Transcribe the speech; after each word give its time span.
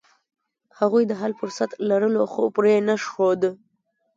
هغوی 0.79 1.03
د 1.07 1.13
حل 1.21 1.33
فرصت 1.39 1.71
لرلو، 1.89 2.23
خو 2.31 2.41
پرې 2.55 2.71
یې 2.75 2.81
نښود. 2.87 3.41